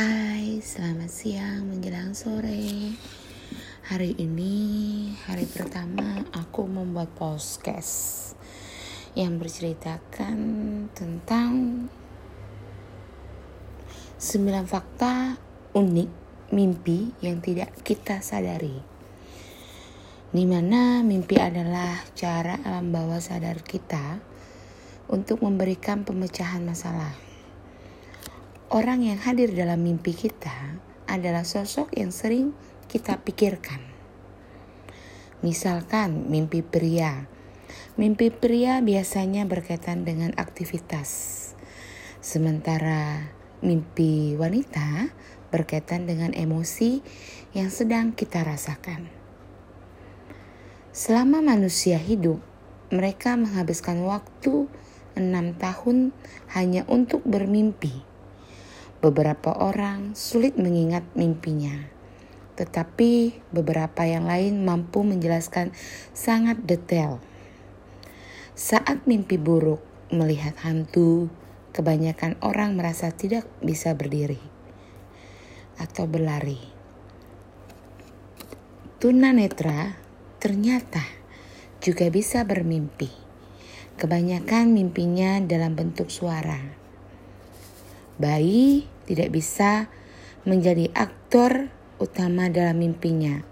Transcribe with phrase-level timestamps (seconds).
[0.00, 2.96] Hai, selamat siang menjelang sore.
[3.84, 4.56] Hari ini
[5.28, 8.32] hari pertama aku membuat podcast
[9.12, 10.38] yang berceritakan
[10.96, 11.52] tentang
[14.16, 15.36] 9 fakta
[15.76, 16.10] unik
[16.48, 18.80] mimpi yang tidak kita sadari.
[20.32, 24.16] Di mana mimpi adalah cara alam bawah sadar kita
[25.12, 27.29] untuk memberikan pemecahan masalah
[28.70, 30.78] Orang yang hadir dalam mimpi kita
[31.10, 32.54] adalah sosok yang sering
[32.86, 33.82] kita pikirkan.
[35.42, 37.26] Misalkan mimpi pria.
[37.98, 41.10] Mimpi pria biasanya berkaitan dengan aktivitas.
[42.22, 45.10] Sementara mimpi wanita
[45.50, 47.02] berkaitan dengan emosi
[47.50, 49.10] yang sedang kita rasakan.
[50.94, 52.38] Selama manusia hidup,
[52.94, 54.70] mereka menghabiskan waktu
[55.18, 56.14] enam tahun
[56.54, 58.06] hanya untuk bermimpi
[59.00, 61.88] Beberapa orang sulit mengingat mimpinya,
[62.60, 65.72] tetapi beberapa yang lain mampu menjelaskan
[66.12, 67.16] sangat detail.
[68.52, 69.80] Saat mimpi buruk
[70.12, 71.32] melihat hantu,
[71.72, 74.36] kebanyakan orang merasa tidak bisa berdiri
[75.80, 76.60] atau berlari.
[79.00, 79.96] Tuna netra
[80.44, 81.00] ternyata
[81.80, 83.08] juga bisa bermimpi.
[83.96, 86.79] Kebanyakan mimpinya dalam bentuk suara
[88.20, 89.88] bayi tidak bisa
[90.44, 93.44] menjadi aktor utama dalam mimpinya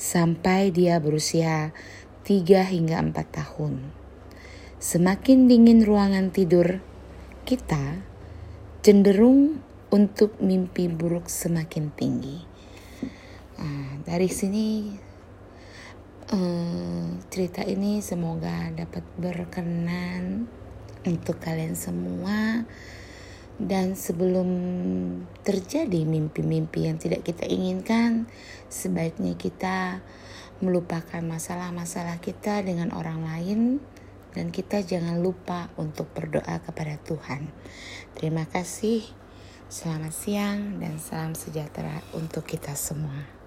[0.00, 1.76] sampai dia berusia
[2.24, 3.92] 3 hingga 4 tahun.
[4.80, 6.80] Semakin dingin ruangan tidur
[7.44, 8.00] kita,
[8.80, 9.60] cenderung
[9.92, 12.40] untuk mimpi buruk semakin tinggi.
[13.60, 14.88] Nah, dari sini
[16.32, 20.48] uh, cerita ini semoga dapat berkenan
[21.04, 22.64] untuk kalian semua.
[23.60, 24.48] Dan sebelum
[25.44, 28.24] terjadi mimpi-mimpi yang tidak kita inginkan,
[28.72, 30.00] sebaiknya kita
[30.64, 33.60] melupakan masalah-masalah kita dengan orang lain
[34.32, 37.52] dan kita jangan lupa untuk berdoa kepada Tuhan.
[38.16, 39.04] Terima kasih.
[39.70, 43.39] Selamat siang dan salam sejahtera untuk kita semua.